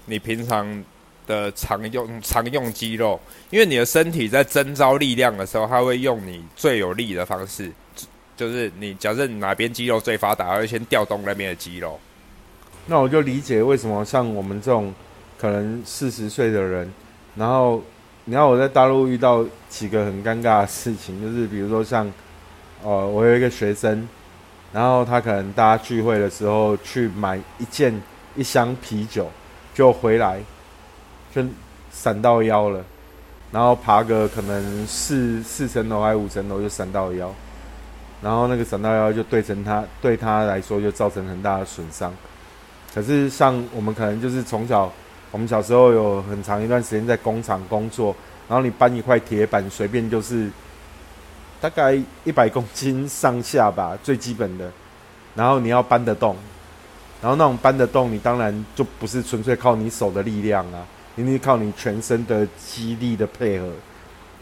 [0.06, 0.84] 你平常
[1.26, 3.18] 的常用常用肌肉，
[3.52, 7.72] 因为你的身体在征召力量的时候，它会用你最有力的方式，
[8.36, 12.00] 就是你假设哪边肌肉最发达，会先调动那边的肌肉。
[12.88, 14.94] 那我就理解为什么像我们这种
[15.38, 16.92] 可能四十岁的人，
[17.36, 17.82] 然后
[18.26, 22.12] 你要我在大陆遇到几个很尴尬的事情，就是比如说像。
[22.86, 24.06] 呃，我有一个学生，
[24.74, 27.98] 然后他可能大家聚会的时候去买一件
[28.36, 29.32] 一箱啤酒，
[29.74, 30.42] 就回来
[31.34, 31.42] 就
[31.94, 32.84] 闪到腰了，
[33.54, 37.34] 然后爬个可能四四层楼还五层楼就闪到腰，
[38.24, 42.12] 然后那个闪到腰就对成他对他来说就造成很大的损伤。
[42.96, 44.92] 可是像我们可能就是从小，
[45.30, 48.16] 我们小时候有很长一段时间在工厂工作，
[48.48, 50.50] 然后你搬一块铁板随便就是。
[51.62, 54.70] 大概一百公斤上下吧，最基本的。
[55.34, 56.36] 然后你要搬得动，
[57.22, 63.70] 然后那种搬得动，你当然就不是纯粹靠你手的力量啊，一定靠你全身的肌力的配合，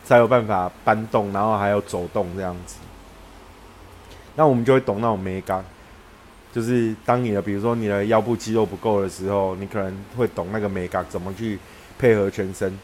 [0.04, 2.78] 才有办法搬动，然后还要走动这样子。
[4.36, 5.64] 那我们就会懂那种美感，
[6.54, 11.60] 就是当你的比如说你的腰部肌肉不够的时候，你可能会懂那个美感怎么去
[11.98, 12.78] 配合全身。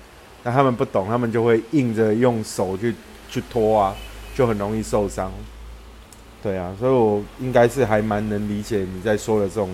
[0.44, 2.94] 那他们不懂，他们就会硬着用手去
[3.30, 3.96] 去拖啊。
[4.36, 5.32] 就很容易受伤，
[6.44, 9.68] 对啊，所以我应该是还蛮能理解你在说的这种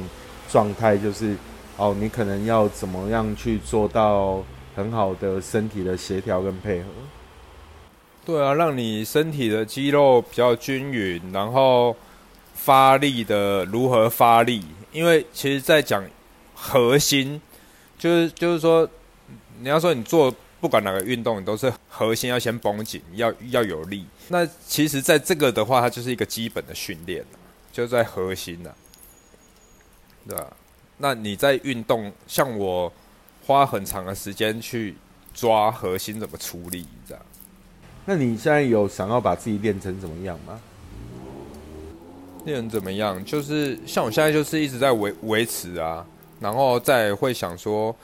[0.50, 1.36] 状态，就是
[1.76, 4.42] 哦，你可能要怎么样去做到
[4.74, 6.86] 很好的身体的协调跟配合。
[8.26, 11.96] 对啊，让你身体的肌肉比较均匀，然后
[12.54, 14.64] 发力的如何发力？
[14.92, 16.04] 因为其实，在讲
[16.56, 17.42] 核心，
[17.98, 18.88] 就是就是说，
[19.60, 20.34] 你要说你做。
[20.62, 24.06] 不管哪个运动，你都是核心要先绷紧，要要有力。
[24.30, 27.22] 那其实，在这个的话，它就是一个基本的训练
[27.74, 28.74] 就在核心了，
[30.26, 30.56] 对吧？
[31.00, 32.90] 那你在运动，像我
[33.46, 34.96] 花很长的时间去
[35.34, 37.26] 抓核心怎么处理，这样。
[38.06, 40.60] 那你现在有想要把自己练成怎么样吗？
[42.46, 43.24] 练成怎么样？
[43.24, 46.06] 就是像我现在就是一直在维维持啊，
[46.40, 47.96] 然后再会想说。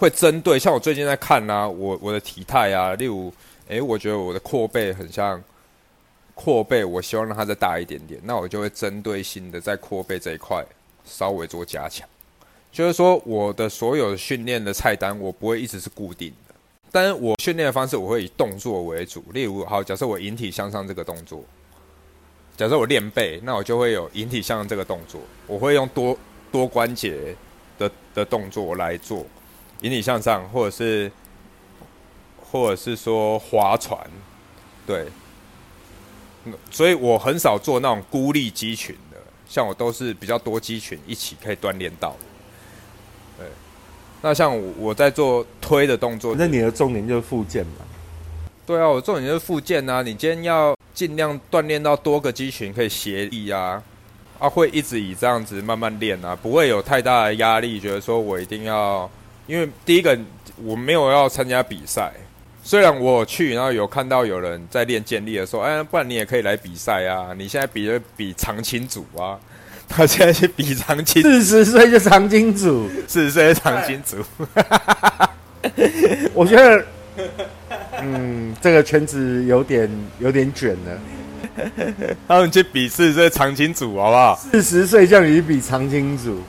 [0.00, 3.32] 会针对像我最近在看啊，我我的体态啊，例如，
[3.66, 5.42] 诶，我觉得我的阔背很像
[6.36, 10.64] 阔背，我希望让它再大一点点，那我就会针对性的在阔背这一块
[11.04, 12.08] 稍微做加强。
[12.70, 16.32] 就是说，我的所有训练的菜单，我不会一直是固定，
[16.90, 19.22] 但是我训练的方式我会以动作为主。
[19.32, 21.44] 例如，好，假设我引体向上这个动作，
[22.56, 26.18] 假设我练背，那我就会有引体向上这个动作，我会用多
[26.50, 27.36] 多关节
[27.78, 29.24] 的的动作来做。
[29.82, 31.12] 引体向上，或者是，
[32.50, 34.00] 或者是说划船，
[34.86, 35.06] 对，
[36.70, 42.16] 所以我很少做那种孤立肌群的，像我都是比较多肌群一起可以锻炼到。
[44.20, 47.84] 那像我在做推的动作，那你的重点就是复健嘛？
[48.66, 50.02] 对啊，我重点就是复健啊。
[50.02, 53.82] 你今天要尽量锻炼到多个肌群可以协力啊，
[54.38, 59.08] 啊，会一直以这样子慢慢练啊，不会有太大的压力，觉得说我一定要。
[59.46, 60.18] 因为第一个
[60.62, 62.12] 我没有要参加比赛，
[62.62, 67.32] 虽然我去，然后有看到有人在练健力的时候，哎，不然你也可以来比赛啊！
[67.34, 69.40] 你现在比的比长青组啊，
[69.88, 74.16] 他现在去比长青，四十岁就长青组，四十岁长青组，
[76.34, 76.84] 我觉得，
[78.00, 81.66] 嗯，这个圈子有点有点卷了，
[82.28, 84.36] 他们去比四十岁长青组好不好？
[84.36, 86.40] 四十岁叫你比长青组。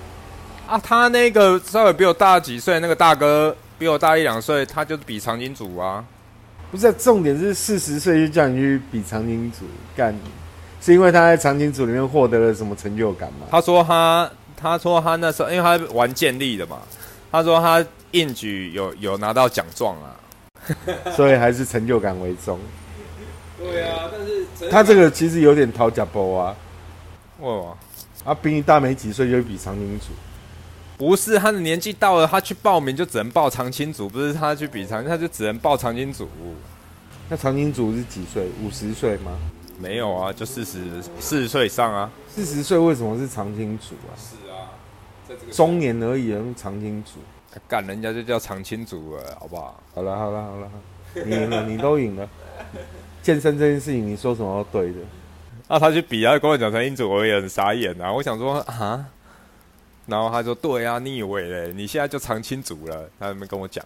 [0.67, 6.05] 啊，他那个稍微比我大几岁，那个大哥比我大一两岁，他就是比长青组啊。
[6.69, 9.65] 不是，重点是四十岁就叫你去比长青组
[9.95, 10.13] 干，
[10.81, 13.47] 是因为他在长青组里面获得了什么成就感吗？
[13.51, 16.79] 他说他，他说他那时候因为他玩建立的嘛，
[17.31, 20.15] 他说他应举有有拿到奖状啊，
[21.15, 22.57] 所以还是成就感为重。
[23.57, 26.55] 对啊，但是他这个其实有点讨假包啊。
[27.41, 27.75] 哇，
[28.23, 30.07] 他，比你大没几岁就比长青组。
[30.97, 36.27] 不是他的年纪到了，他去报名就只能报长青组，不是他去比长，他就只能报长青组。
[37.29, 38.47] 那长青组是几岁？
[38.63, 39.31] 五十岁吗？
[39.79, 42.11] 没有啊，就四十四十岁以上啊。
[42.27, 44.11] 四十岁为什么是常青组啊？
[44.17, 44.75] 是啊，
[45.51, 47.13] 中年而已，常青组。
[47.67, 49.81] 干人家就叫常青组了，好不好？
[49.95, 50.71] 好了好了好了，
[51.25, 52.29] 你赢了， 你都赢了。
[53.23, 54.97] 健身这件事情，你说什么都对的。
[55.67, 58.11] 那他去比，啊跟我讲常青组，我也很傻眼啊。
[58.11, 59.05] 我想说啊，
[60.05, 61.73] 然后他说对啊，你以为嘞？
[61.73, 63.83] 你现在就常青组了，他那边跟我讲。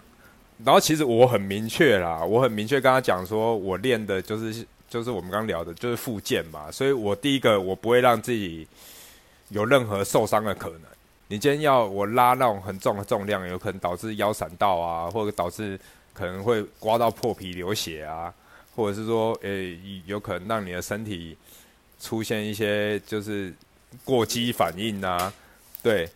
[0.63, 6.71] 然后其实我很明确啦，我很明确跟他讲说，我练的就是就是我们刚聊的，就是复健嘛。
[6.71, 8.67] 所以我第一个我不会让自己
[9.49, 10.81] 有任何受伤的可能。
[11.27, 15.79] 你今天要我拉那种很重的重量，有可能导致腰闪到啊，或者导致
[16.13, 18.31] 可能会刮到破皮流血啊，
[18.75, 19.75] 或者是说，诶，
[20.05, 21.35] 有可能让你的身体
[21.99, 23.51] 出现一些就是
[24.03, 25.33] 过激反应啊，
[25.81, 26.07] 对，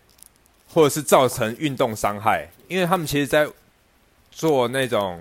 [0.72, 3.50] 或者是造成运动伤害，因为他们其实在。
[4.30, 5.20] 做那种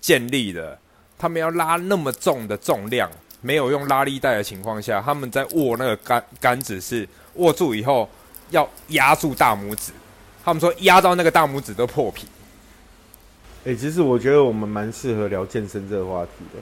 [0.00, 0.78] 建立的，
[1.22, 3.08] 他们要拉那么重的重量，
[3.42, 8.10] 没有用拉力带的情况下，他们在握那个杆杆子是握住以后
[8.50, 9.92] 要压住大拇指，
[10.44, 12.26] 他们说压到那个大拇指都破皮。
[13.64, 16.60] 哎，其实我觉得我们蛮适合聊健身这个话题的。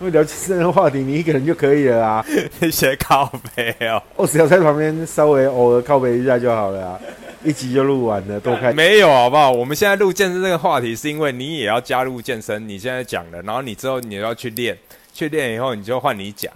[0.00, 2.26] 因为聊健身的话题，你一个人就可以了啊，
[2.60, 3.24] 那些靠
[3.56, 7.00] 背哦，我只要在旁边稍微偶尔靠背一下就好了啊。
[7.42, 9.50] 一集就录完了，多开没有好不好？
[9.50, 12.68] 我们现在录健身这个话题，是因为你也要加入健身。
[12.68, 14.76] 你现在讲了，然后你之后你要去练，
[15.14, 16.52] 去练以后你就换你讲，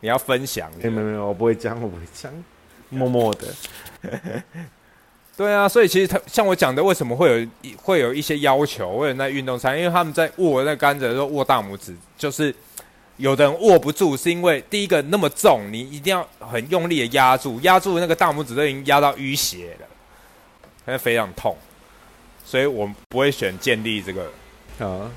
[0.00, 0.70] 你要分享。
[0.78, 2.32] 没有没有，我不会讲，我不会讲，
[2.88, 3.48] 默默的。
[5.36, 8.90] 对啊，所以其实他像我讲的，为什么会有会有一些要求？
[8.92, 12.54] 为了那运动餐，因为他们在握那杆子的时候握大拇指，就是
[13.16, 19.86] 有的人握不住，是因为第一个那么重，你一定要很用力的压住，压住那个大拇指都已经压到淤血了。
[20.88, 21.54] 因为非常痛，
[22.46, 24.22] 所以我不会选建立这个。
[24.78, 25.10] 啊，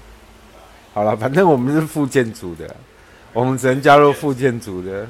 [0.94, 2.76] 好了，反正我们是副建组的，
[3.32, 5.08] 我们只能加入副建组的。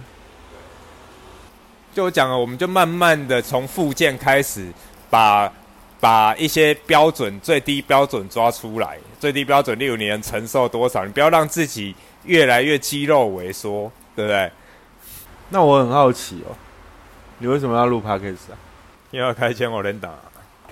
[1.95, 4.72] 就我讲了，我们就慢慢的从附件开始，
[5.09, 5.51] 把
[5.99, 8.99] 把一些标准最低标准抓出来。
[9.20, 11.95] 最低标准，例如你能承受多少，你不要让自己
[12.26, 14.51] 越来越肌肉萎缩，对不对？
[15.49, 16.53] 那我很好奇哦，
[17.39, 18.57] 你为什么要录 podcast 啊？
[19.09, 20.14] 因为要开千我连打。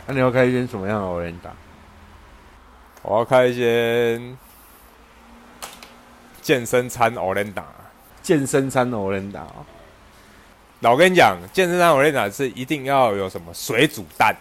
[0.10, 1.52] 那你要开一间什么样的欧联打？
[3.04, 4.36] 我要开一间
[6.42, 7.64] 健身餐欧联打。
[8.24, 9.46] 健身餐欧联打。
[10.80, 14.36] 那我跟你讲，健身餐欧联打是一定要有什么水煮蛋。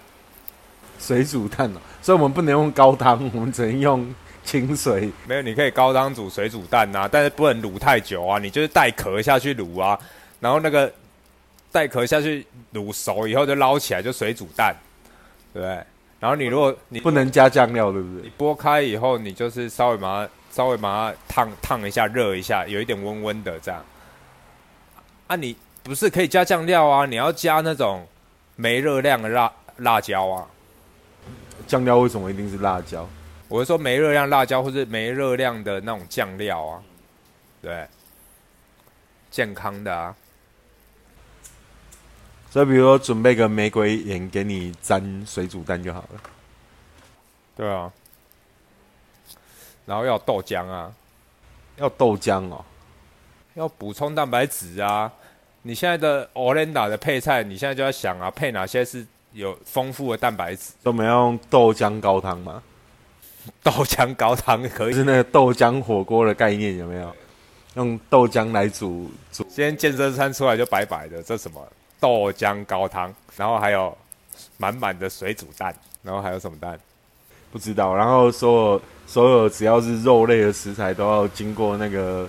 [0.99, 5.13] 水煮蛋哦，所以我们不能用高汤，我们只能用清水。
[5.27, 8.39] 没有，你可以高汤煮水煮蛋呐，但是不能卤太久啊。
[8.39, 10.01] 你就是带壳下去卤啊，
[10.41, 10.91] 然后那个
[11.71, 14.75] 带壳下去卤熟以后就捞起来，就水煮蛋。
[15.59, 15.67] 对，
[16.21, 18.23] 然后你如果你不能加酱料，对不对？
[18.23, 23.85] 你剥开以后，你就是稍微把它稍微把它烫烫一下，热一下，有一点温温的这样。
[25.27, 27.07] 啊，你不是可以加酱料啊？
[27.07, 28.07] 你要加那种
[28.55, 30.47] 没热量的辣辣椒啊。
[31.67, 33.09] 酱料为什么一定是辣椒？
[33.49, 36.81] 我是说没热量辣椒，或是没热量的那种酱料啊。
[37.61, 37.85] 对，
[39.29, 40.15] 健康的啊。
[42.51, 46.21] 所以，比如说，准备个玫瑰盐给你沾水煮蛋就好了。
[47.57, 47.93] 对啊，
[49.85, 50.93] 然后要豆浆啊，
[51.77, 52.65] 要豆浆哦，
[53.55, 55.13] 要补充蛋白质啊。
[55.63, 60.73] 你现在的 Olenda 的配菜，你现在就要想啊，配哪些是有丰富的蛋白质？
[60.83, 62.63] 都没用豆浆高汤吗？
[63.63, 67.15] 豆浆高汤可以，是那个豆浆火锅的概念有没有？
[67.75, 69.45] 用豆浆来煮煮。
[69.45, 71.67] 今天健身餐出来就白白的，这什么？
[72.01, 73.97] 豆浆高汤，然后还有
[74.57, 76.79] 满满的水煮蛋，然后还有什么蛋？
[77.51, 77.95] 不知道。
[77.95, 82.29] 然后所有所有只要是肉类的食材都要经过那个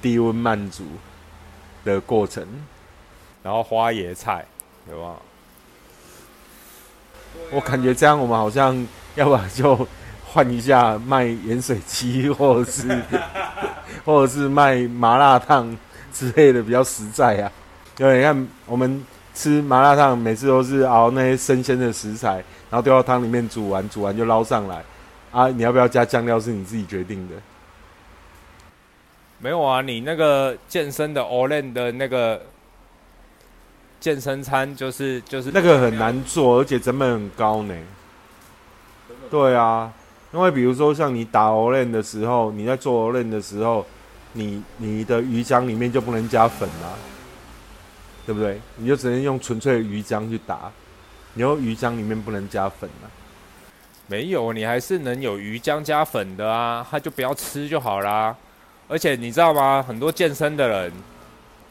[0.00, 0.84] 低温慢煮
[1.84, 2.46] 的过程。
[3.42, 4.44] 然后花椰菜，
[4.90, 5.16] 有没有？
[7.52, 9.86] 我感觉这样，我们好像要不然就
[10.26, 13.02] 换一下卖盐水鸡，或者是
[14.04, 15.74] 或者是卖麻辣烫
[16.12, 17.50] 之类的，比较实在啊。
[17.98, 22.36] 对，你看我们吃麻辣烫，每次都是熬那些生鲜的食材，
[22.70, 24.84] 然后丢到汤里面煮完，煮完就捞上来。
[25.32, 27.34] 啊，你要不要加酱料是你自己决定的。
[29.40, 32.40] 没有啊，你那个健身的 o l e n 的那个
[34.00, 37.74] 健身餐，就是就是那个很难做，而且成本很高呢。
[39.28, 39.92] 对啊，
[40.32, 43.84] 因为比如说像你打 o l e n 的时候，你在做 o l e n 的时候，
[44.34, 46.94] 你你的鱼浆里面就不能加粉啊。
[48.28, 48.60] 对不对？
[48.76, 50.70] 你就只能用纯粹的鱼浆去打，
[51.32, 53.08] 你用鱼浆里面不能加粉啊。
[54.06, 58.36] 没有，你还是能有鱼浆加粉的啊，他就不要吃就好啦。
[58.86, 59.82] 而且你知道吗？
[59.82, 60.92] 很多健身的人，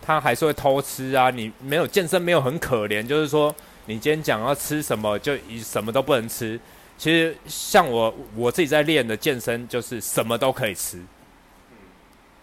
[0.02, 1.30] 他还是会偷吃啊。
[1.30, 3.54] 你没有健身，没有很可怜，就是说
[3.86, 6.60] 你今天讲要吃什么，就一什么都不能吃。
[6.98, 11.00] 其实像我我自己在练的健身，就是什么都可以吃，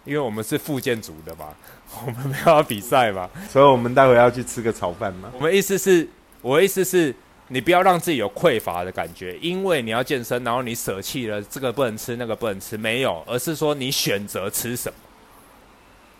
[0.05, 1.53] 因为我们是复健组的嘛，
[2.05, 5.31] 我们没有要比赛嘛，所以我们待会要去吃个炒饭嘛。
[5.33, 6.07] 我们意思是，
[6.41, 7.13] 我的意思是，
[7.47, 14.97] 你不要让自己有匮乏的感觉，因为你要健身，然后你舍弃了这个不能吃，那个不能吃，没有，而是说你选择吃什么，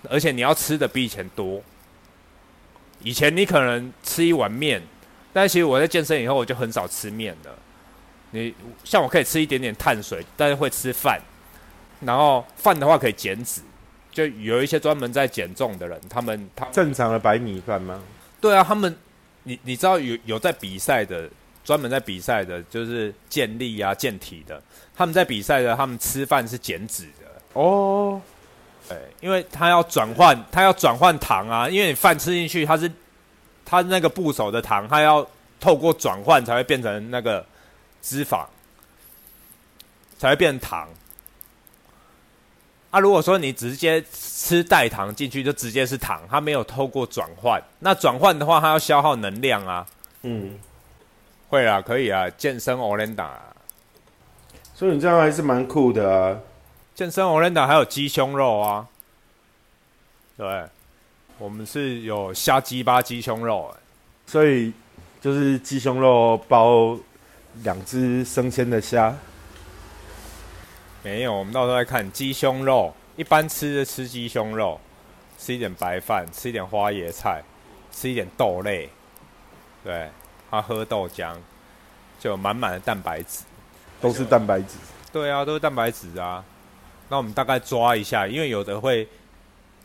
[0.10, 1.62] 而且你要吃的比以前多。
[3.02, 4.82] 以前你可能吃一碗面，
[5.32, 7.52] 但其实我在健身以后，我就很少吃面了。
[8.32, 11.22] 你像我可以吃一点点碳水，但是会吃饭，
[12.00, 13.62] 然后饭的话可以减脂，
[14.16, 18.02] 就有一些专门在减重的人，他们他正常的白米饭吗？
[18.42, 18.98] 对啊，他们
[19.44, 21.30] 你你知道有有在比赛的，
[21.64, 24.60] 专门在比赛的，就是健力啊健体的，
[24.96, 28.20] 他们在比赛的，他们吃饭是减脂的哦，
[28.90, 32.92] 对，因为他要转换，他要转换糖啊，因为你饭吃进去，它是
[33.64, 35.28] 它那个部首的糖，它要
[35.60, 37.46] 透过转换才会变成那个。
[38.08, 38.46] 脂肪
[40.20, 40.88] 才会变成糖。
[42.96, 47.62] 啊，如果说你直接吃代糖进去，就直接是糖，它没有透过转换。
[47.80, 49.86] 那转换的话，它要消耗能量啊。
[50.22, 50.58] 嗯，
[51.50, 53.42] 会啊，可以啊，健身 o l e n d a
[54.74, 56.40] 所以你这样还是蛮酷的啊。
[56.94, 58.88] 健身 o l e n d a 还有鸡胸肉啊。
[60.38, 60.64] 对，
[61.38, 63.76] 我们是有虾鸡巴鸡胸肉，
[64.26, 64.72] 所以
[65.20, 66.98] 就是鸡胸肉包。
[67.64, 69.16] 两只生鲜的虾，
[71.06, 71.32] 没有。
[71.32, 72.92] 我们到时候再看鸡胸肉。
[73.16, 74.78] 一般吃的吃鸡胸肉，
[75.40, 77.42] 吃一点白饭，吃一点花椰菜，
[77.90, 78.90] 吃一点豆类。
[79.86, 80.10] 对，
[80.52, 81.34] 他喝豆浆，
[82.20, 83.44] 就满满的蛋白质，
[84.02, 84.76] 都是蛋白质。
[85.14, 86.44] 对啊，都是蛋白质啊。
[87.08, 89.08] 那我们大概抓一下，因为有的会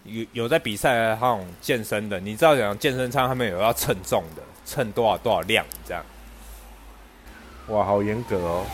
[0.02, 6.04] 有有在比赛的那种健身的，你知道讲健身餐他们有要称重的，称多少多少量这样。
[7.68, 8.66] 哇，好严格哦，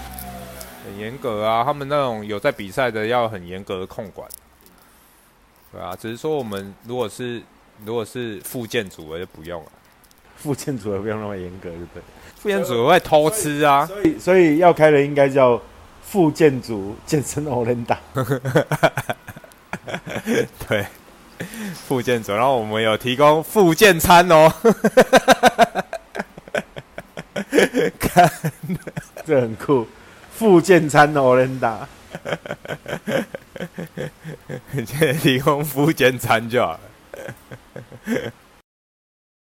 [0.87, 1.65] 很严格啊！
[1.65, 4.29] 他们那种有在比赛的要很严格的控管，
[5.73, 5.97] 对啊。
[6.01, 7.43] 只是说我们如果是
[7.85, 9.69] 如果是副建组的就不用了，
[10.37, 12.03] 副建组的不用那么严格，对不对？
[12.37, 15.61] 副建组会偷吃啊，所以所以要开的应该叫
[16.03, 17.99] 副建组健身欧伦达，
[20.69, 20.87] 对，
[21.75, 24.53] 副建组，然后我们有提供副健餐哦。
[27.99, 28.31] 看，
[29.25, 29.87] 这很酷，
[30.39, 31.89] 附件餐的欧伦达，
[34.75, 36.81] 现在提供附件餐就好了。